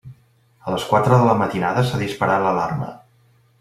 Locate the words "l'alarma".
2.49-2.93